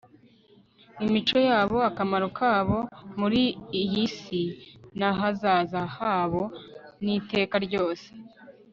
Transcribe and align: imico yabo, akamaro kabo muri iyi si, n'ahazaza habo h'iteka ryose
imico 1.05 1.37
yabo, 1.49 1.77
akamaro 1.89 2.27
kabo 2.39 2.77
muri 3.19 3.41
iyi 3.81 4.03
si, 4.19 4.41
n'ahazaza 4.97 5.81
habo 5.95 6.43
h'iteka 7.05 7.55
ryose 7.65 8.07